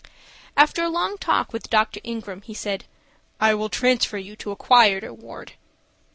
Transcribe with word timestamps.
After 0.57 0.83
a 0.83 0.89
long 0.89 1.19
talk 1.19 1.53
with 1.53 1.69
Dr. 1.69 2.01
Ingram, 2.03 2.41
he 2.41 2.55
said, 2.55 2.85
"I 3.39 3.53
will 3.53 3.69
transfer 3.69 4.17
you 4.17 4.35
to 4.37 4.49
a 4.49 4.55
quieter 4.55 5.13
ward." 5.13 5.53